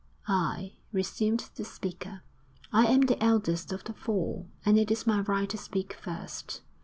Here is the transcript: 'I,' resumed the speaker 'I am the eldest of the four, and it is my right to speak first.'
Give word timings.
'I,' 0.27 0.73
resumed 0.91 1.51
the 1.53 1.63
speaker 1.63 2.23
'I 2.73 2.85
am 2.87 3.01
the 3.01 3.21
eldest 3.23 3.71
of 3.71 3.83
the 3.83 3.93
four, 3.93 4.47
and 4.65 4.79
it 4.79 4.89
is 4.89 5.05
my 5.05 5.19
right 5.19 5.47
to 5.51 5.57
speak 5.59 5.93
first.' 5.93 6.61